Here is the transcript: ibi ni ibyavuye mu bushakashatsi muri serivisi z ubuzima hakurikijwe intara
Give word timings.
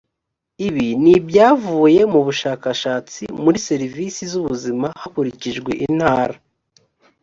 ibi 0.67 0.87
ni 1.03 1.11
ibyavuye 1.19 2.01
mu 2.13 2.19
bushakashatsi 2.27 3.21
muri 3.43 3.57
serivisi 3.67 4.21
z 4.31 4.33
ubuzima 4.41 4.87
hakurikijwe 5.01 5.71
intara 5.85 6.35